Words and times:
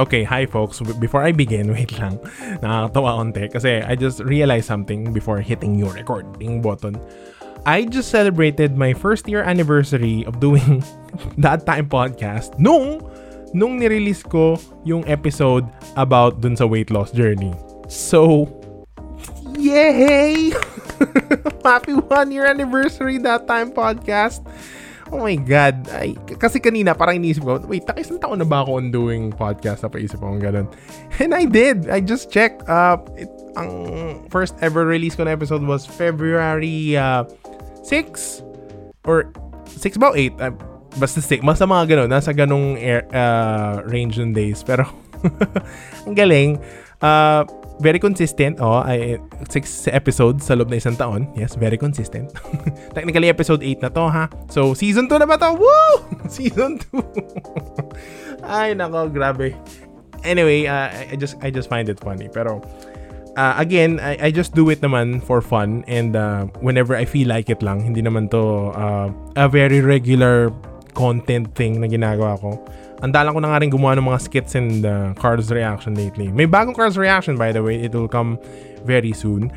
Okay, 0.00 0.24
hi 0.24 0.48
folks. 0.48 0.80
Before 0.96 1.20
I 1.20 1.36
begin, 1.36 1.68
wait 1.76 1.92
lang. 2.00 2.16
Nakakatawa 2.64 3.20
konti 3.20 3.52
kasi 3.52 3.84
I 3.84 3.92
just 4.00 4.24
realized 4.24 4.64
something 4.64 5.12
before 5.12 5.44
hitting 5.44 5.76
your 5.76 5.92
recording 5.92 6.64
button. 6.64 6.96
I 7.68 7.84
just 7.84 8.08
celebrated 8.08 8.80
my 8.80 8.96
first 8.96 9.28
year 9.28 9.44
anniversary 9.44 10.24
of 10.24 10.40
doing 10.40 10.80
That 11.44 11.68
Time 11.68 11.92
Podcast 11.92 12.56
nung 12.56 13.04
nung 13.52 13.76
nirelease 13.76 14.24
ko 14.24 14.56
yung 14.88 15.04
episode 15.04 15.68
about 16.00 16.40
dun 16.40 16.56
sa 16.56 16.64
weight 16.64 16.88
loss 16.88 17.12
journey. 17.12 17.52
So, 17.92 18.48
yay! 19.52 20.56
Happy 21.66 21.92
one 21.92 22.32
year 22.32 22.48
anniversary 22.48 23.20
That 23.20 23.44
Time 23.44 23.76
Podcast! 23.76 24.40
Oh 25.10 25.18
my 25.18 25.34
God. 25.34 25.90
Ay, 25.90 26.14
kasi 26.38 26.62
kanina 26.62 26.94
parang 26.94 27.18
iniisip 27.18 27.42
ko, 27.42 27.58
wait, 27.66 27.82
takis 27.82 28.14
taon 28.22 28.38
na 28.38 28.46
ba 28.46 28.62
ako 28.62 28.78
on 28.78 28.94
doing 28.94 29.34
podcast? 29.34 29.82
Napaisip 29.82 30.22
ko 30.22 30.38
ganun. 30.38 30.70
And 31.18 31.34
I 31.34 31.50
did. 31.50 31.90
I 31.90 31.98
just 31.98 32.30
checked. 32.30 32.62
Uh, 32.70 33.02
it, 33.18 33.26
ang 33.58 33.70
first 34.30 34.54
ever 34.62 34.86
release 34.86 35.18
ko 35.18 35.26
na 35.26 35.34
episode 35.34 35.66
was 35.66 35.82
February 35.82 36.94
uh, 36.94 37.26
6 37.82 38.46
or 39.02 39.34
6 39.66 39.98
ba 39.98 40.14
8? 40.14 40.38
Uh, 40.38 40.54
basta 41.02 41.18
6. 41.18 41.42
Basta 41.42 41.66
mga 41.66 41.84
ganun. 41.90 42.08
Nasa 42.08 42.30
ganung 42.30 42.78
air, 42.78 43.02
uh, 43.10 43.82
range 43.90 44.22
ng 44.22 44.30
days. 44.30 44.62
Pero 44.62 44.86
ang 46.06 46.14
galing. 46.14 46.62
Uh, 47.02 47.42
very 47.80 47.98
consistent. 47.98 48.60
Oh, 48.60 48.84
ay, 48.84 49.16
six 49.48 49.88
episodes 49.88 50.46
sa 50.46 50.54
loob 50.54 50.68
na 50.68 50.78
isang 50.78 50.94
taon. 50.94 51.26
Yes, 51.32 51.56
very 51.56 51.80
consistent. 51.80 52.30
Technically, 52.96 53.32
episode 53.32 53.64
8 53.64 53.82
na 53.82 53.90
to, 53.90 54.04
ha? 54.06 54.24
So, 54.52 54.76
season 54.76 55.08
2 55.08 55.24
na 55.24 55.26
ba 55.26 55.40
to? 55.40 55.56
Woo! 55.56 55.90
season 56.28 56.78
2. 56.92 57.00
ay, 58.44 58.76
nako, 58.76 59.08
grabe. 59.10 59.56
Anyway, 60.22 60.68
uh, 60.68 60.92
I 60.92 61.16
just 61.16 61.40
I 61.40 61.48
just 61.48 61.72
find 61.72 61.88
it 61.88 61.96
funny. 61.96 62.28
Pero, 62.28 62.60
uh, 63.40 63.54
again, 63.56 63.96
I, 64.04 64.28
I 64.28 64.30
just 64.30 64.52
do 64.52 64.68
it 64.68 64.84
naman 64.84 65.24
for 65.24 65.40
fun 65.40 65.80
and 65.88 66.12
uh, 66.12 66.44
whenever 66.60 66.92
I 66.92 67.08
feel 67.08 67.28
like 67.28 67.48
it 67.48 67.64
lang. 67.64 67.80
Hindi 67.80 68.04
naman 68.04 68.28
to 68.36 68.76
uh, 68.76 69.08
a 69.40 69.48
very 69.48 69.80
regular 69.80 70.52
content 70.92 71.56
thing 71.56 71.80
na 71.80 71.88
ginagawa 71.88 72.36
ko. 72.36 72.60
Andalan 73.00 73.32
ko 73.32 73.40
na 73.40 73.48
nga 73.52 73.58
rin 73.64 73.70
gumawa 73.72 73.96
ng 73.96 74.06
mga 74.06 74.20
skits 74.20 74.52
and 74.56 74.84
uh, 74.84 75.16
Cars 75.16 75.48
reaction 75.48 75.96
lately. 75.96 76.28
May 76.28 76.44
bagong 76.44 76.76
Cars 76.76 77.00
reaction 77.00 77.40
by 77.40 77.52
the 77.52 77.64
way. 77.64 77.80
It 77.80 77.96
will 77.96 78.08
come 78.08 78.36
very 78.84 79.16
soon. 79.16 79.48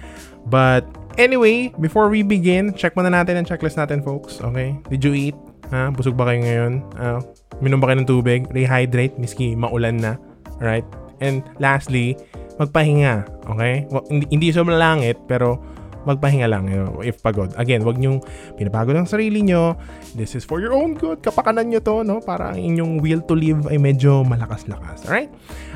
But 0.47 0.87
anyway, 1.19 1.71
before 1.79 2.07
we 2.07 2.23
begin, 2.23 2.75
check 2.75 2.95
muna 2.95 3.11
natin 3.11 3.39
ang 3.39 3.45
checklist 3.47 3.75
natin 3.75 4.03
folks. 4.03 4.39
Okay? 4.39 4.75
Did 4.87 5.03
you 5.03 5.13
eat? 5.15 5.37
Ha? 5.71 5.91
Busog 5.91 6.15
ba 6.15 6.31
kayo 6.31 6.39
ngayon? 6.43 6.73
Uh, 6.95 7.19
minom 7.59 7.83
ba 7.83 7.91
kayo 7.91 8.03
ng 8.03 8.09
tubig? 8.09 8.47
Rehydrate, 8.51 9.15
miski 9.19 9.55
maulan 9.55 9.99
na. 9.99 10.19
Alright? 10.59 10.87
And 11.23 11.43
lastly, 11.59 12.19
magpahinga. 12.59 13.27
Okay? 13.55 13.87
Well, 13.91 14.03
hindi, 14.11 14.27
hindi 14.31 14.47
sa 14.51 14.63
malangit, 14.63 15.19
pero 15.27 15.59
magpahinga 16.03 16.47
lang 16.47 16.69
you 16.69 16.79
know, 16.79 16.99
if 17.03 17.19
pagod. 17.23 17.51
Again, 17.59 17.83
wag 17.87 17.99
niyong 17.99 18.23
pinapagod 18.55 18.95
ang 18.95 19.07
sarili 19.07 19.43
niyo. 19.43 19.75
This 20.15 20.35
is 20.35 20.43
for 20.43 20.59
your 20.59 20.75
own 20.75 20.95
good. 20.95 21.23
Kapakanan 21.23 21.71
niyo 21.71 21.79
to, 21.83 22.03
no? 22.03 22.19
Para 22.23 22.53
ang 22.53 22.59
inyong 22.59 22.99
will 23.03 23.23
to 23.25 23.35
live 23.35 23.67
ay 23.71 23.79
medyo 23.79 24.21
malakas-lakas. 24.27 25.07
Alright? 25.07 25.31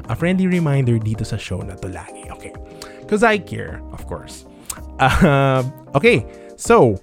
A 0.08 0.16
friendly 0.16 0.48
reminder 0.48 1.00
dito 1.00 1.24
sa 1.24 1.36
show 1.36 1.60
na 1.64 1.76
to 1.80 1.90
lagi. 1.92 2.28
Okay. 2.38 2.54
Because 3.04 3.24
I 3.24 3.40
care, 3.40 3.80
of 3.96 4.04
course. 4.06 4.44
Uh, 5.00 5.64
okay. 5.96 6.28
So, 6.60 7.00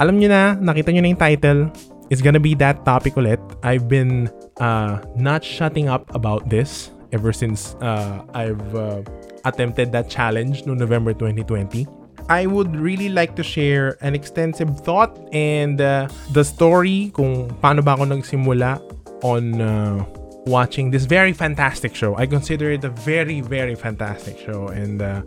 alam 0.00 0.18
niyo 0.18 0.32
na, 0.32 0.56
nakita 0.56 0.90
niyo 0.90 1.02
na 1.04 1.08
yung 1.12 1.20
title. 1.20 1.60
It's 2.08 2.20
gonna 2.20 2.42
be 2.42 2.52
that 2.60 2.84
topic 2.84 3.16
ulit. 3.16 3.40
I've 3.64 3.88
been 3.88 4.28
uh, 4.60 5.00
not 5.16 5.40
shutting 5.40 5.88
up 5.88 6.12
about 6.12 6.48
this 6.48 6.92
ever 7.12 7.32
since 7.32 7.76
uh, 7.80 8.24
I've 8.34 8.74
uh, 8.74 9.00
attempted 9.44 9.92
that 9.92 10.08
challenge 10.08 10.64
no 10.66 10.74
November 10.74 11.12
2020. 11.12 12.01
I 12.28 12.46
would 12.46 12.76
really 12.76 13.08
like 13.08 13.36
to 13.36 13.42
share 13.42 13.96
an 14.00 14.14
extensive 14.14 14.80
thought 14.80 15.18
and 15.32 15.80
uh, 15.80 16.08
the 16.32 16.44
story 16.44 17.10
kung 17.14 17.50
paano 17.60 17.84
ba 17.84 17.94
ako 17.98 18.04
nagsimula 18.10 18.80
on 19.22 19.60
uh, 19.60 20.04
watching 20.46 20.90
this 20.90 21.04
very 21.04 21.32
fantastic 21.32 21.94
show. 21.94 22.16
I 22.16 22.26
consider 22.26 22.70
it 22.70 22.84
a 22.84 22.90
very, 22.90 23.40
very 23.40 23.74
fantastic 23.74 24.38
show 24.38 24.68
and 24.68 25.02
uh, 25.02 25.22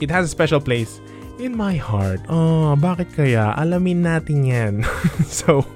it 0.00 0.10
has 0.10 0.26
a 0.26 0.28
special 0.28 0.60
place 0.60 1.00
in 1.38 1.56
my 1.56 1.76
heart. 1.76 2.20
Oh, 2.28 2.76
bakit 2.78 3.14
kaya? 3.14 3.54
Alamin 3.58 4.02
natin 4.02 4.46
yan. 4.46 4.74
so, 5.26 5.66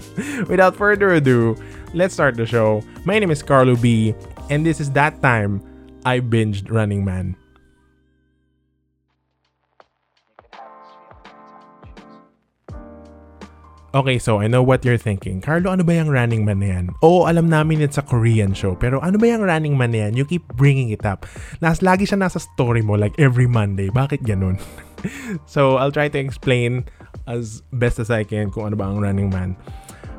without 0.48 0.76
further 0.76 1.10
ado, 1.10 1.56
let's 1.94 2.14
start 2.14 2.36
the 2.36 2.46
show. 2.46 2.82
My 3.04 3.18
name 3.18 3.30
is 3.30 3.42
Carlo 3.42 3.76
B 3.76 4.14
and 4.48 4.64
this 4.64 4.80
is 4.80 4.90
that 4.92 5.20
time 5.22 5.62
I 6.04 6.20
binged 6.20 6.70
Running 6.70 7.04
Man. 7.04 7.36
Okay, 13.90 14.22
so 14.22 14.38
I 14.38 14.46
know 14.46 14.62
what 14.62 14.86
you're 14.86 15.02
thinking. 15.02 15.42
Carlo, 15.42 15.74
ano 15.74 15.82
ba 15.82 15.98
yung 15.98 16.14
Running 16.14 16.46
Man 16.46 16.62
na 16.62 16.78
yan? 16.78 16.86
Oo, 17.02 17.26
alam 17.26 17.50
namin 17.50 17.82
it's 17.82 17.98
a 17.98 18.06
Korean 18.06 18.54
show. 18.54 18.78
Pero 18.78 19.02
ano 19.02 19.18
ba 19.18 19.26
yung 19.26 19.42
Running 19.42 19.74
Man 19.74 19.90
na 19.90 20.06
yan? 20.06 20.14
You 20.14 20.22
keep 20.22 20.46
bringing 20.54 20.94
it 20.94 21.02
up. 21.02 21.26
Nas, 21.58 21.82
lagi 21.82 22.06
siya 22.06 22.22
nasa 22.22 22.38
story 22.38 22.86
mo 22.86 22.94
like 22.94 23.18
every 23.18 23.50
Monday. 23.50 23.90
Bakit 23.90 24.22
ganun? 24.22 24.62
so, 25.50 25.74
I'll 25.74 25.90
try 25.90 26.06
to 26.06 26.22
explain 26.22 26.86
as 27.26 27.66
best 27.74 27.98
as 27.98 28.14
I 28.14 28.22
can 28.22 28.54
kung 28.54 28.70
ano 28.70 28.78
ba 28.78 28.86
ang 28.86 29.02
Running 29.02 29.26
Man. 29.26 29.58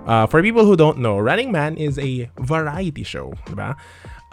Uh, 0.04 0.28
for 0.28 0.44
people 0.44 0.68
who 0.68 0.76
don't 0.76 1.00
know, 1.00 1.16
Running 1.16 1.56
Man 1.56 1.80
is 1.80 1.96
a 1.96 2.28
variety 2.44 3.08
show, 3.08 3.32
diba? 3.48 3.80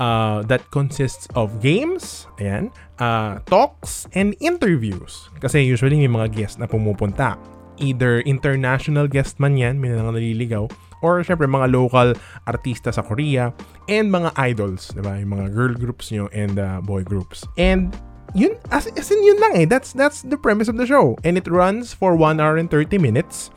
Uh, 0.02 0.42
that 0.50 0.66
consists 0.74 1.30
of 1.38 1.62
games, 1.62 2.26
ayan, 2.42 2.74
uh, 2.98 3.38
talks, 3.46 4.10
and 4.18 4.34
interviews. 4.42 5.30
Kasi 5.38 5.62
usually 5.62 5.94
may 5.94 6.10
mga 6.10 6.34
guests 6.34 6.58
na 6.58 6.66
pumupunta 6.66 7.38
either 7.80 8.20
international 8.22 9.06
guest 9.08 9.40
man 9.40 9.56
yan, 9.56 9.80
may 9.80 9.88
nang 9.88 10.12
naliligaw, 10.12 10.70
or 11.02 11.22
syempre 11.22 11.46
mga 11.46 11.70
local 11.70 12.14
artista 12.46 12.92
sa 12.92 13.02
Korea, 13.02 13.54
and 13.86 14.10
mga 14.10 14.34
idols, 14.36 14.90
di 14.94 15.02
ba? 15.02 15.18
Yung 15.18 15.32
mga 15.34 15.46
girl 15.54 15.74
groups 15.74 16.10
nyo 16.10 16.26
and 16.34 16.58
uh, 16.58 16.82
boy 16.82 17.02
groups. 17.02 17.46
And 17.56 17.94
yun, 18.34 18.56
as, 18.70 18.86
as 18.92 19.10
in 19.10 19.22
yun 19.24 19.40
lang 19.40 19.52
eh. 19.56 19.66
That's, 19.66 19.92
that's 19.92 20.22
the 20.22 20.36
premise 20.36 20.68
of 20.68 20.76
the 20.76 20.86
show. 20.86 21.16
And 21.24 21.38
it 21.38 21.46
runs 21.48 21.94
for 21.94 22.16
1 22.16 22.40
hour 22.40 22.56
and 22.56 22.70
30 22.70 22.98
minutes. 22.98 23.50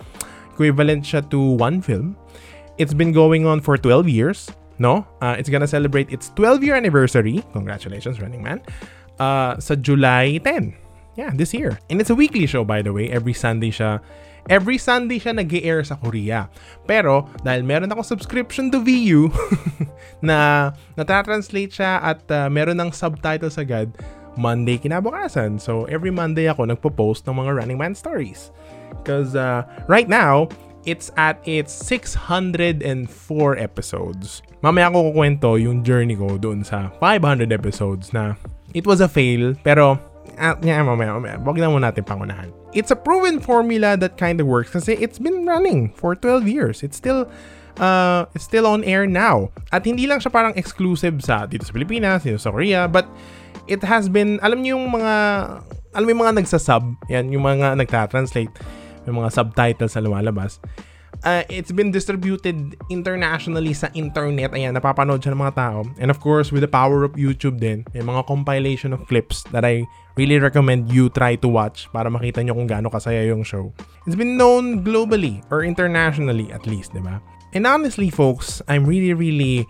Equivalent 0.53 1.03
siya 1.03 1.28
to 1.32 1.40
one 1.40 1.82
film. 1.82 2.16
It's 2.78 2.94
been 2.94 3.12
going 3.12 3.46
on 3.46 3.62
for 3.62 3.78
12 3.78 4.08
years. 4.08 4.50
No? 4.80 5.06
Uh, 5.22 5.36
it's 5.38 5.50
gonna 5.50 5.68
celebrate 5.68 6.12
its 6.12 6.30
12 6.36 6.64
year 6.64 6.76
anniversary. 6.76 7.44
Congratulations, 7.53 8.22
Running 8.22 8.42
Man. 8.42 8.62
Uh, 9.20 9.59
sa 9.59 9.76
July 9.76 10.42
10. 10.42 10.74
Yeah, 11.16 11.32
this 11.36 11.54
year. 11.54 11.80
And 11.90 12.00
it's 12.00 12.10
a 12.10 12.16
weekly 12.16 12.48
show 12.48 12.64
by 12.64 12.82
the 12.82 12.94
way. 12.94 13.12
Every 13.12 13.34
Sunday 13.34 13.72
siya. 13.72 14.00
Every 14.50 14.82
Sunday 14.82 15.20
siya 15.22 15.38
nag 15.38 15.52
air 15.54 15.84
sa 15.86 16.00
Korea. 16.00 16.50
Pero, 16.90 17.30
dahil 17.46 17.62
meron 17.62 17.94
ako 17.94 18.02
subscription 18.02 18.74
to 18.74 18.82
VU 18.82 19.30
na 20.26 20.72
natatranslate 20.98 21.70
siya 21.78 22.02
at 22.02 22.26
uh, 22.34 22.50
meron 22.50 22.82
ng 22.82 22.90
subtitles 22.90 23.62
agad, 23.62 23.94
Monday 24.34 24.82
kinabukasan. 24.82 25.62
So, 25.62 25.86
every 25.86 26.10
Monday 26.10 26.50
ako 26.50 26.66
nagpo-post 26.74 27.30
ng 27.30 27.38
mga 27.38 27.52
Running 27.54 27.78
Man 27.78 27.94
stories. 27.94 28.50
Because 28.90 29.38
uh, 29.38 29.62
right 29.86 30.10
now, 30.10 30.50
it's 30.90 31.14
at 31.22 31.38
its 31.46 31.70
604 31.86 32.82
episodes. 33.62 34.42
Mamaya 34.66 34.90
ako 34.90 35.14
kukwento 35.14 35.50
yung 35.62 35.86
journey 35.86 36.18
ko 36.18 36.42
doon 36.42 36.66
sa 36.66 36.90
500 36.98 37.54
episodes 37.54 38.10
na 38.10 38.34
it 38.74 38.90
was 38.90 39.02
a 39.02 39.10
fail, 39.10 39.54
pero 39.62 40.02
uh, 40.41 40.57
yeah, 40.66 40.81
mamaya, 40.81 41.13
mamaya. 41.13 41.38
Wag 41.46 41.62
na 41.62 41.69
muna 41.69 41.94
natin 41.94 42.03
pangunahan. 42.03 42.50
It's 42.74 42.90
a 42.90 42.97
proven 42.97 43.38
formula 43.38 43.96
that 44.02 44.18
kind 44.18 44.41
of 44.41 44.50
works 44.50 44.74
kasi 44.74 44.97
it's 44.97 45.22
been 45.22 45.46
running 45.46 45.94
for 45.94 46.18
12 46.18 46.50
years. 46.50 46.81
It's 46.81 46.97
still 46.97 47.29
uh, 47.78 48.25
it's 48.34 48.44
still 48.44 48.66
on 48.66 48.84
air 48.84 49.06
now. 49.06 49.53
At 49.69 49.85
hindi 49.85 50.09
lang 50.09 50.19
siya 50.19 50.34
parang 50.34 50.57
exclusive 50.57 51.22
sa 51.22 51.46
dito 51.46 51.63
sa 51.63 51.72
Pilipinas, 51.72 52.26
dito 52.26 52.41
sa 52.41 52.52
Korea, 52.52 52.90
but 52.90 53.05
it 53.70 53.85
has 53.85 54.09
been, 54.09 54.41
alam 54.41 54.66
niyo 54.66 54.82
yung 54.82 54.91
mga, 54.91 55.14
alam 55.93 56.05
mo 56.05 56.11
yung 56.11 56.23
mga 56.26 56.35
nagsasub, 56.41 56.84
yan, 57.08 57.32
yung 57.32 57.46
mga 57.46 57.78
nagta-translate, 57.78 58.52
yung 59.05 59.22
mga 59.22 59.29
subtitles 59.32 59.94
sa 59.94 60.02
lumalabas 60.02 60.58
uh, 61.23 61.44
it's 61.50 61.72
been 61.72 61.91
distributed 61.91 62.76
internationally 62.90 63.73
sa 63.73 63.90
internet. 63.94 64.52
Ayan, 64.52 64.78
napapanood 64.78 65.22
siya 65.22 65.34
ng 65.34 65.41
mga 65.41 65.56
tao. 65.56 65.79
And 66.02 66.09
of 66.09 66.20
course, 66.20 66.52
with 66.52 66.62
the 66.62 66.72
power 66.72 67.03
of 67.03 67.14
YouTube 67.14 67.59
din, 67.59 67.85
may 67.94 68.02
mga 68.02 68.26
compilation 68.28 68.94
of 68.94 69.06
clips 69.08 69.44
that 69.53 69.66
I 69.66 69.85
really 70.18 70.40
recommend 70.40 70.91
you 70.91 71.09
try 71.09 71.35
to 71.40 71.47
watch 71.47 71.88
para 71.94 72.09
makita 72.09 72.44
nyo 72.44 72.58
kung 72.58 72.68
gaano 72.68 72.91
kasaya 72.91 73.26
yung 73.28 73.44
show. 73.44 73.73
It's 74.06 74.18
been 74.18 74.35
known 74.38 74.84
globally 74.84 75.46
or 75.53 75.64
internationally 75.64 76.52
at 76.52 76.66
least, 76.66 76.94
di 76.94 77.02
ba? 77.02 77.22
And 77.53 77.68
honestly, 77.68 78.09
folks, 78.09 78.62
I'm 78.68 78.88
really, 78.88 79.14
really 79.14 79.68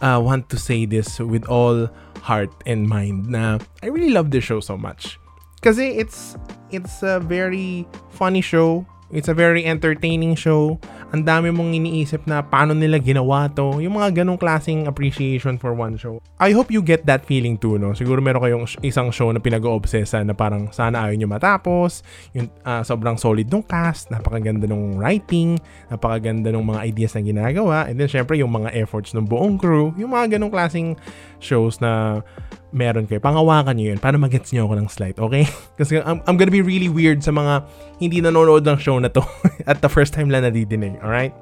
uh, 0.00 0.20
want 0.22 0.48
to 0.50 0.58
say 0.58 0.84
this 0.84 1.20
with 1.20 1.44
all 1.46 1.88
heart 2.20 2.52
and 2.66 2.88
mind 2.88 3.28
na 3.32 3.58
I 3.82 3.88
really 3.88 4.10
love 4.10 4.30
this 4.30 4.44
show 4.44 4.60
so 4.60 4.76
much. 4.76 5.20
Kasi 5.60 6.00
it's 6.00 6.36
it's 6.72 7.04
a 7.04 7.20
very 7.20 7.84
funny 8.08 8.40
show 8.40 8.88
It's 9.12 9.28
a 9.28 9.34
very 9.34 9.64
entertaining 9.64 10.36
show. 10.36 10.78
Ang 11.10 11.26
dami 11.26 11.50
mong 11.50 11.74
iniisip 11.74 12.22
na 12.30 12.38
paano 12.42 12.70
nila 12.70 13.02
ginawa 13.02 13.50
to. 13.50 13.82
Yung 13.82 13.98
mga 13.98 14.22
ganong 14.22 14.38
klaseng 14.38 14.86
appreciation 14.86 15.58
for 15.58 15.74
one 15.74 15.98
show. 15.98 16.22
I 16.38 16.54
hope 16.54 16.70
you 16.70 16.80
get 16.80 17.02
that 17.10 17.26
feeling 17.26 17.58
too, 17.58 17.82
no? 17.82 17.92
Siguro 17.98 18.22
meron 18.22 18.42
kayong 18.42 18.66
isang 18.86 19.10
show 19.10 19.34
na 19.34 19.42
pinag-oobsesa 19.42 20.22
na 20.22 20.38
parang 20.38 20.70
sana 20.70 21.10
ayaw 21.10 21.18
nyo 21.18 21.28
matapos. 21.28 22.06
Yung 22.30 22.46
uh, 22.62 22.86
sobrang 22.86 23.18
solid 23.18 23.50
nung 23.50 23.66
cast, 23.66 24.08
napakaganda 24.14 24.70
nung 24.70 25.02
writing, 25.02 25.58
napakaganda 25.90 26.54
nung 26.54 26.70
mga 26.70 26.86
ideas 26.86 27.18
na 27.18 27.22
ginagawa. 27.26 27.90
And 27.90 27.98
then 27.98 28.06
syempre 28.06 28.38
yung 28.38 28.54
mga 28.54 28.70
efforts 28.78 29.10
ng 29.10 29.26
buong 29.26 29.58
crew. 29.58 29.90
Yung 29.98 30.14
mga 30.14 30.38
ganong 30.38 30.54
klaseng 30.54 30.94
shows 31.42 31.82
na 31.82 32.22
meron 32.70 33.06
kayo. 33.06 33.18
Pangawakan 33.18 33.74
nyo 33.76 33.86
yun 33.94 33.98
para 33.98 34.14
magets 34.16 34.54
nyo 34.54 34.66
ako 34.66 34.74
ng 34.78 34.88
slight, 34.90 35.16
okay? 35.18 35.44
Kasi 35.78 35.98
I'm, 36.00 36.22
I'm 36.26 36.38
gonna 36.38 36.54
be 36.54 36.62
really 36.62 36.88
weird 36.88 37.22
sa 37.22 37.34
mga 37.34 37.66
hindi 37.98 38.22
nanonood 38.22 38.62
ng 38.64 38.78
show 38.78 38.96
na 39.02 39.10
to 39.10 39.22
at 39.70 39.82
the 39.82 39.90
first 39.90 40.14
time 40.14 40.30
lang 40.30 40.46
nadidinig, 40.46 40.96
alright? 41.00 41.34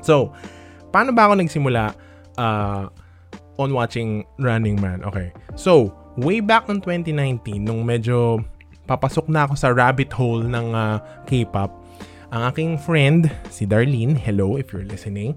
So, 0.00 0.32
paano 0.90 1.12
ba 1.12 1.28
ako 1.28 1.40
nagsimula 1.40 1.94
uh, 2.40 2.88
on 3.60 3.70
watching 3.72 4.24
Running 4.40 4.80
Man? 4.80 5.04
Okay. 5.04 5.32
So, 5.54 5.92
way 6.16 6.40
back 6.40 6.68
in 6.68 6.80
2019, 6.82 7.64
nung 7.64 7.84
medyo 7.84 8.42
papasok 8.88 9.30
na 9.30 9.46
ako 9.46 9.54
sa 9.54 9.70
rabbit 9.70 10.10
hole 10.10 10.42
ng 10.42 10.74
uh, 10.74 10.98
K-pop, 11.28 11.70
ang 12.30 12.42
aking 12.50 12.78
friend, 12.78 13.30
si 13.50 13.66
Darlene, 13.66 14.14
hello 14.14 14.54
if 14.54 14.70
you're 14.70 14.86
listening, 14.86 15.34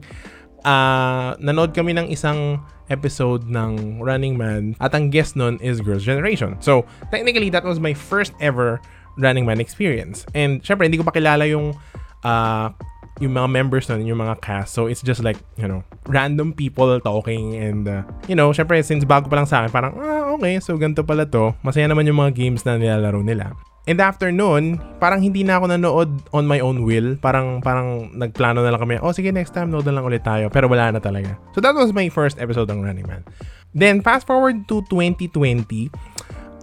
uh, 0.65 1.33
nanood 1.37 1.73
kami 1.73 1.93
ng 1.93 2.09
isang 2.09 2.61
episode 2.91 3.47
ng 3.47 4.01
Running 4.03 4.37
Man 4.37 4.75
at 4.77 4.93
ang 4.93 5.09
guest 5.09 5.35
nun 5.35 5.57
is 5.63 5.79
Girls' 5.81 6.03
Generation. 6.03 6.59
So, 6.59 6.85
technically, 7.09 7.49
that 7.51 7.63
was 7.63 7.79
my 7.79 7.93
first 7.93 8.33
ever 8.37 8.81
Running 9.17 9.45
Man 9.45 9.61
experience. 9.61 10.25
And 10.33 10.61
syempre, 10.61 10.89
hindi 10.89 10.97
ko 10.97 11.05
pa 11.05 11.13
kilala 11.13 11.45
yung 11.49 11.77
uh, 12.25 12.73
yung 13.23 13.39
mga 13.39 13.47
members 13.47 13.87
nun, 13.87 14.03
yung 14.03 14.19
mga 14.19 14.43
cast. 14.43 14.75
So, 14.75 14.91
it's 14.91 15.01
just 15.01 15.23
like, 15.23 15.39
you 15.55 15.65
know, 15.65 15.81
random 16.11 16.51
people 16.51 16.99
talking 16.99 17.55
and, 17.55 17.87
uh, 17.87 18.03
you 18.27 18.35
know, 18.35 18.51
syempre, 18.51 18.83
since 18.83 19.07
bago 19.07 19.31
pa 19.31 19.39
lang 19.39 19.47
sa 19.47 19.63
akin, 19.63 19.71
parang, 19.71 19.93
ah, 19.97 20.35
okay, 20.35 20.59
so 20.59 20.75
ganito 20.75 21.01
pala 21.01 21.23
to. 21.23 21.55
Masaya 21.63 21.87
naman 21.87 22.05
yung 22.05 22.19
mga 22.19 22.35
games 22.35 22.67
na 22.67 22.75
nilalaro 22.75 23.23
nila. 23.23 23.55
And 23.83 23.99
after 23.99 24.31
noon, 24.31 24.79
parang 25.03 25.19
hindi 25.19 25.43
na 25.43 25.59
ako 25.59 25.75
nanood 25.75 26.11
on 26.31 26.47
my 26.47 26.63
own 26.63 26.87
will. 26.87 27.19
Parang 27.19 27.59
parang 27.59 28.15
nagplano 28.15 28.63
na 28.63 28.71
lang 28.71 28.79
kami, 28.79 28.95
oh 29.03 29.11
sige 29.11 29.27
next 29.35 29.51
time 29.51 29.67
nood 29.67 29.83
na 29.83 29.91
lang 29.91 30.07
ulit 30.07 30.23
tayo. 30.23 30.47
Pero 30.47 30.71
wala 30.71 30.87
na 30.95 31.03
talaga. 31.03 31.35
So 31.51 31.59
that 31.59 31.75
was 31.75 31.91
my 31.91 32.07
first 32.07 32.39
episode 32.39 32.71
ng 32.71 32.79
Running 32.79 33.03
Man. 33.03 33.27
Then 33.75 33.99
fast 33.99 34.23
forward 34.23 34.71
to 34.71 34.87
2020, 34.87 35.91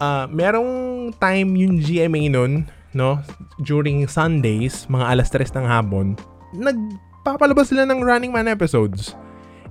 uh, 0.00 0.24
merong 0.32 1.12
time 1.20 1.48
yung 1.60 1.84
GMA 1.84 2.32
noon, 2.32 2.72
no? 2.96 3.20
During 3.60 4.08
Sundays, 4.08 4.88
mga 4.88 5.04
alas 5.12 5.28
3 5.28 5.60
ng 5.60 5.66
hapon, 5.68 6.16
nagpapalabas 6.52 7.70
sila 7.70 7.86
ng 7.86 8.02
Running 8.02 8.32
Man 8.34 8.48
episodes. 8.48 9.14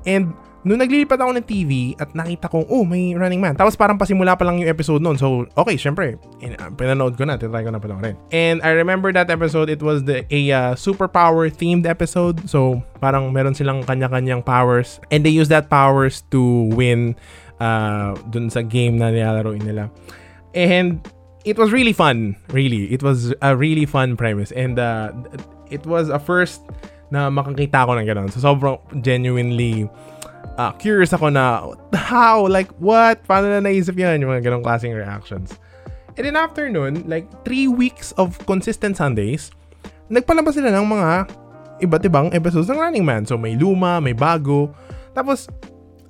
And 0.08 0.32
Nung 0.68 0.84
naglilipat 0.84 1.16
ako 1.16 1.32
ng 1.40 1.48
TV 1.48 1.72
at 1.96 2.12
nakita 2.12 2.52
kong, 2.52 2.68
oh, 2.68 2.84
may 2.84 3.16
Running 3.16 3.40
Man. 3.40 3.56
Tapos 3.56 3.80
parang 3.80 3.96
pasimula 3.96 4.36
pa 4.36 4.44
lang 4.44 4.60
yung 4.60 4.68
episode 4.68 5.00
noon. 5.00 5.16
So, 5.16 5.48
okay, 5.56 5.80
syempre, 5.80 6.20
in, 6.44 6.60
uh, 6.60 6.68
pinanood 6.76 7.16
ko 7.16 7.24
na, 7.24 7.40
tinry 7.40 7.64
ko 7.64 7.72
na 7.72 7.80
panoorin. 7.80 8.20
And 8.36 8.60
I 8.60 8.76
remember 8.76 9.16
that 9.16 9.32
episode, 9.32 9.72
it 9.72 9.80
was 9.80 10.04
the 10.04 10.28
a 10.28 10.52
uh, 10.52 10.72
superpower 10.76 11.48
themed 11.48 11.88
episode. 11.88 12.44
So, 12.52 12.84
parang 13.00 13.32
meron 13.32 13.56
silang 13.56 13.88
kanya-kanyang 13.88 14.44
powers. 14.44 15.00
And 15.08 15.24
they 15.24 15.32
use 15.32 15.48
that 15.48 15.72
powers 15.72 16.28
to 16.36 16.68
win 16.76 17.16
uh, 17.64 18.20
dun 18.28 18.52
sa 18.52 18.60
game 18.60 19.00
na 19.00 19.16
nilalaroin 19.16 19.64
nila. 19.64 19.88
And 20.52 21.00
it 21.48 21.56
was 21.56 21.72
really 21.72 21.96
fun, 21.96 22.36
really. 22.52 22.92
It 22.92 23.00
was 23.00 23.32
a 23.40 23.56
really 23.56 23.88
fun 23.88 24.20
premise. 24.20 24.52
And 24.52 24.76
uh, 24.76 25.16
it 25.70 25.86
was 25.86 26.10
a 26.10 26.20
first 26.20 26.66
na 27.10 27.30
makakita 27.30 27.86
ko 27.86 27.98
ng 27.98 28.06
ganun. 28.06 28.30
So, 28.30 28.42
sobrang 28.42 28.78
genuinely 29.02 29.90
uh, 30.60 30.76
curious 30.76 31.16
ako 31.16 31.32
na, 31.32 31.64
how? 31.96 32.44
Like, 32.46 32.70
what? 32.78 33.24
Paano 33.24 33.48
na 33.48 33.64
naisip 33.64 33.96
yan? 33.96 34.20
Yung 34.20 34.30
mga 34.36 34.52
ganong 34.52 34.66
klaseng 34.66 34.94
reactions. 34.94 35.56
And 36.20 36.28
then 36.28 36.36
after 36.36 36.68
nun, 36.68 37.08
like, 37.08 37.26
three 37.48 37.72
weeks 37.72 38.12
of 38.20 38.36
consistent 38.44 39.00
Sundays, 39.00 39.56
nagpalabas 40.12 40.60
sila 40.60 40.70
ng 40.76 40.86
mga 40.86 41.12
iba't 41.80 42.04
ibang 42.04 42.28
episodes 42.36 42.68
ng 42.68 42.76
Running 42.76 43.08
Man. 43.08 43.24
So, 43.24 43.40
may 43.40 43.56
luma, 43.56 44.04
may 44.04 44.14
bago. 44.14 44.76
Tapos, 45.16 45.48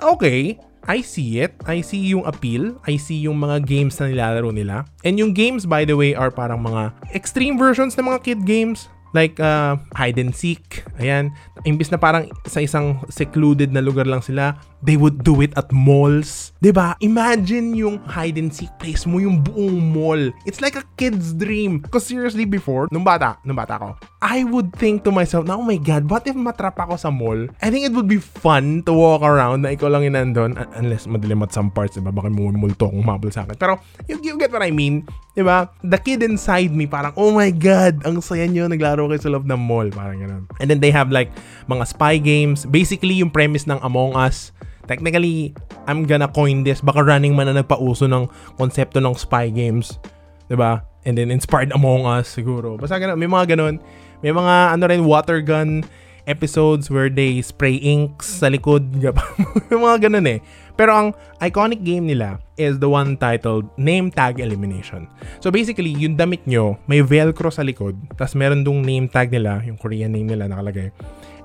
okay, 0.02 0.58
I 0.90 1.06
see 1.06 1.38
it. 1.46 1.54
I 1.70 1.86
see 1.86 2.10
yung 2.10 2.26
appeal. 2.26 2.82
I 2.90 2.98
see 2.98 3.22
yung 3.22 3.38
mga 3.38 3.62
games 3.70 4.02
na 4.02 4.10
nilalaro 4.10 4.50
nila. 4.50 4.90
And 5.06 5.22
yung 5.22 5.38
games, 5.38 5.70
by 5.70 5.86
the 5.86 5.94
way, 5.94 6.18
are 6.18 6.34
parang 6.34 6.66
mga 6.66 6.90
extreme 7.14 7.62
versions 7.62 7.94
ng 7.94 8.10
mga 8.10 8.20
kid 8.26 8.42
games. 8.50 8.90
Like, 9.12 9.42
uh, 9.42 9.82
hide 9.98 10.22
and 10.22 10.36
seek. 10.36 10.86
Ayan. 11.02 11.34
Imbis 11.66 11.90
na 11.90 11.98
parang 11.98 12.30
sa 12.46 12.62
isang 12.62 13.02
secluded 13.10 13.74
na 13.74 13.82
lugar 13.82 14.06
lang 14.06 14.22
sila, 14.22 14.62
they 14.84 14.96
would 14.96 15.24
do 15.24 15.42
it 15.44 15.52
at 15.60 15.72
malls. 15.72 16.52
ba? 16.60 16.64
Diba? 16.64 16.88
Imagine 17.04 17.76
yung 17.76 18.00
hide 18.08 18.40
and 18.40 18.52
seek 18.52 18.72
place 18.80 19.04
mo, 19.04 19.20
yung 19.20 19.44
buong 19.44 19.80
mall. 19.92 20.32
It's 20.48 20.64
like 20.64 20.76
a 20.76 20.84
kid's 20.96 21.36
dream. 21.36 21.80
Because 21.84 22.08
seriously, 22.08 22.46
before, 22.48 22.88
nung 22.92 23.04
bata, 23.04 23.40
nung 23.44 23.60
bata 23.60 23.80
ko, 23.80 23.90
I 24.20 24.44
would 24.48 24.76
think 24.76 25.04
to 25.08 25.12
myself, 25.12 25.48
na, 25.48 25.56
oh 25.56 25.66
my 25.66 25.80
God, 25.80 26.08
what 26.08 26.28
if 26.28 26.36
matrap 26.36 26.80
ako 26.80 26.96
sa 26.96 27.12
mall? 27.12 27.48
I 27.64 27.72
think 27.72 27.88
it 27.88 27.96
would 27.96 28.08
be 28.08 28.20
fun 28.20 28.84
to 28.88 28.92
walk 28.96 29.24
around 29.24 29.64
na 29.68 29.76
ikaw 29.76 29.92
lang 29.92 30.08
yun 30.08 30.16
nandun. 30.16 30.56
Unless 30.76 31.08
madilim 31.08 31.44
at 31.44 31.56
some 31.56 31.72
parts, 31.72 32.00
diba? 32.00 32.12
Baka 32.12 32.32
multo 32.32 32.92
kung 32.92 33.04
mabal 33.04 33.32
sa 33.32 33.44
akin. 33.44 33.56
Pero, 33.60 33.80
you, 34.08 34.20
you 34.24 34.36
get 34.40 34.52
what 34.52 34.64
I 34.64 34.72
mean? 34.72 35.08
Diba? 35.36 35.72
The 35.84 36.00
kid 36.00 36.24
inside 36.24 36.72
me, 36.72 36.88
parang, 36.88 37.16
oh 37.16 37.32
my 37.32 37.52
God, 37.52 38.04
ang 38.04 38.20
saya 38.20 38.48
nyo, 38.48 38.68
naglaro 38.68 39.08
kayo 39.12 39.22
sa 39.24 39.32
loob 39.32 39.48
ng 39.48 39.60
mall. 39.60 39.88
Parang 39.92 40.20
ganun. 40.20 40.44
And 40.60 40.68
then 40.68 40.80
they 40.84 40.92
have 40.92 41.12
like, 41.12 41.32
mga 41.68 41.84
spy 41.88 42.20
games. 42.20 42.68
Basically, 42.68 43.20
yung 43.20 43.32
premise 43.32 43.68
ng 43.68 43.80
Among 43.80 44.16
Us. 44.16 44.52
Technically, 44.90 45.54
I'm 45.86 46.10
gonna 46.10 46.26
coin 46.26 46.66
this. 46.66 46.82
Baka 46.82 47.06
running 47.06 47.38
man 47.38 47.46
na 47.46 47.62
nagpauso 47.62 48.10
ng 48.10 48.26
konsepto 48.58 48.98
ng 48.98 49.14
spy 49.14 49.54
games. 49.54 50.02
ba? 50.50 50.82
And 51.06 51.14
then 51.14 51.30
inspired 51.30 51.70
Among 51.78 52.10
Us 52.10 52.26
siguro. 52.26 52.74
Basta 52.82 52.98
ganun, 52.98 53.22
may 53.22 53.30
mga 53.30 53.54
ganun. 53.54 53.78
May 54.26 54.34
mga 54.34 54.74
ano 54.74 54.84
rin 54.90 55.06
water 55.06 55.46
gun 55.46 55.86
episodes 56.30 56.94
where 56.94 57.10
they 57.10 57.42
spray 57.42 57.78
inks 57.82 58.42
sa 58.42 58.50
likod. 58.50 58.86
may 59.70 59.80
mga 59.80 60.10
ganun 60.10 60.28
eh. 60.30 60.40
Pero 60.80 60.96
ang 60.96 61.08
iconic 61.44 61.84
game 61.84 62.08
nila 62.08 62.40
is 62.56 62.80
the 62.80 62.88
one 62.88 63.18
titled 63.18 63.68
Name 63.76 64.14
Tag 64.14 64.40
Elimination. 64.40 65.10
So 65.44 65.50
basically, 65.52 65.92
yung 65.92 66.16
damit 66.16 66.46
nyo, 66.46 66.78
may 66.86 67.04
velcro 67.04 67.52
sa 67.52 67.66
likod, 67.66 68.00
tapos 68.16 68.38
meron 68.38 68.64
dong 68.64 68.86
name 68.86 69.12
tag 69.12 69.28
nila, 69.28 69.60
yung 69.68 69.76
Korean 69.76 70.16
name 70.16 70.32
nila 70.32 70.48
nakalagay. 70.48 70.94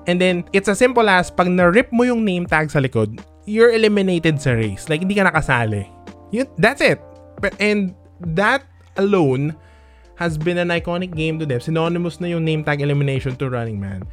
And 0.07 0.21
then, 0.21 0.45
it's 0.53 0.69
as 0.69 0.77
simple 0.77 1.03
as, 1.09 1.33
pag 1.33 1.49
na-rip 1.49 1.89
mo 1.89 2.05
yung 2.05 2.23
name 2.23 2.45
tag 2.45 2.69
sa 2.69 2.79
likod, 2.79 3.19
you're 3.45 3.71
eliminated 3.71 4.41
sa 4.41 4.51
race. 4.51 4.89
Like, 4.89 5.01
hindi 5.01 5.15
ka 5.15 5.29
nakasali. 5.29 5.89
Yun, 6.31 6.47
that's 6.57 6.81
it. 6.81 7.01
And 7.59 7.95
that 8.19 8.63
alone 8.97 9.55
has 10.15 10.37
been 10.37 10.57
an 10.57 10.69
iconic 10.69 11.15
game 11.15 11.39
to 11.39 11.45
them. 11.45 11.59
Synonymous 11.59 12.19
na 12.19 12.27
yung 12.27 12.45
name 12.45 12.63
tag 12.63 12.81
elimination 12.81 13.35
to 13.37 13.49
Running 13.49 13.79
Man. 13.79 14.03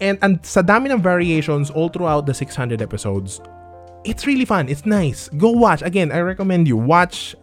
And, 0.00 0.18
and 0.22 0.44
sa 0.46 0.62
dami 0.62 0.90
ng 0.92 1.02
variations 1.02 1.70
all 1.70 1.88
throughout 1.88 2.26
the 2.26 2.34
600 2.34 2.82
episodes, 2.82 3.40
it's 4.04 4.26
really 4.26 4.44
fun. 4.44 4.68
It's 4.68 4.86
nice. 4.86 5.28
Go 5.36 5.50
watch. 5.50 5.82
Again, 5.82 6.12
I 6.12 6.20
recommend 6.20 6.68
you 6.68 6.76
watch 6.76 7.34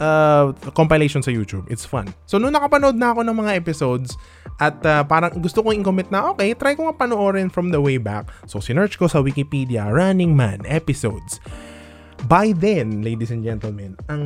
uh, 0.00 0.54
compilation 0.74 1.22
sa 1.22 1.30
YouTube. 1.30 1.66
It's 1.70 1.84
fun. 1.84 2.10
So, 2.26 2.38
nung 2.38 2.54
nakapanood 2.54 2.96
na 2.98 3.14
ako 3.14 3.26
ng 3.26 3.36
mga 3.36 3.52
episodes, 3.58 4.16
at 4.62 4.78
uh, 4.86 5.02
parang 5.06 5.34
gusto 5.42 5.62
kong 5.62 5.82
i-commit 5.82 6.10
na, 6.14 6.30
okay, 6.30 6.54
try 6.54 6.78
ko 6.78 6.86
nga 6.90 6.96
panoorin 6.96 7.50
from 7.50 7.74
the 7.74 7.80
way 7.82 7.98
back. 7.98 8.30
So, 8.46 8.62
sinerch 8.62 8.98
ko 8.98 9.10
sa 9.10 9.22
Wikipedia, 9.22 9.90
Running 9.90 10.34
Man 10.34 10.62
episodes. 10.66 11.42
By 12.24 12.56
then, 12.56 13.04
ladies 13.04 13.28
and 13.34 13.44
gentlemen, 13.44 14.00
ang 14.08 14.22